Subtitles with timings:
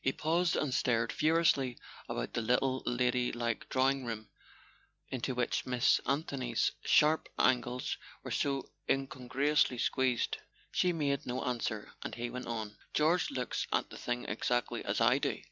[0.00, 1.76] He paused and stared furiously
[2.08, 4.28] about the little lady¬ like drawing room
[5.08, 10.38] into which Miss Anthony's sharp angles were so incongruously squeezed.
[10.70, 15.00] She made no answer, and he went on: "George looks at the thing exactly as
[15.00, 15.42] I do."